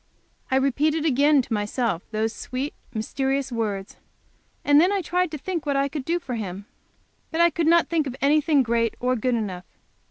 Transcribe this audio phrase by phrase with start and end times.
[0.49, 3.97] I repeated again to myself those sweet, mysterious words,
[4.65, 6.65] and then I tried to think what I could do for Him.
[7.29, 9.65] But I could not think of anything great or good enough.